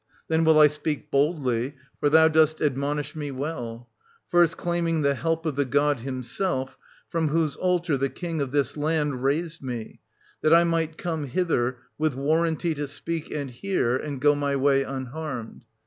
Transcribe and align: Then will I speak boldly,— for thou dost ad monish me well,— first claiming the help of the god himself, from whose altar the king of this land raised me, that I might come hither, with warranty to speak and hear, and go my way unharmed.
Then 0.29 0.45
will 0.45 0.57
I 0.59 0.65
speak 0.65 1.11
boldly,— 1.11 1.75
for 1.99 2.09
thou 2.09 2.27
dost 2.27 2.59
ad 2.59 2.75
monish 2.75 3.15
me 3.15 3.29
well,— 3.29 3.87
first 4.31 4.57
claiming 4.57 5.03
the 5.03 5.13
help 5.13 5.45
of 5.45 5.55
the 5.55 5.63
god 5.63 5.99
himself, 5.99 6.75
from 7.11 7.27
whose 7.27 7.55
altar 7.55 7.97
the 7.97 8.09
king 8.09 8.41
of 8.41 8.49
this 8.51 8.75
land 8.75 9.21
raised 9.21 9.61
me, 9.61 9.99
that 10.41 10.55
I 10.55 10.63
might 10.63 10.97
come 10.97 11.25
hither, 11.25 11.77
with 11.99 12.15
warranty 12.15 12.73
to 12.73 12.87
speak 12.87 13.29
and 13.29 13.51
hear, 13.51 13.95
and 13.95 14.19
go 14.19 14.33
my 14.33 14.55
way 14.55 14.81
unharmed. 14.81 15.65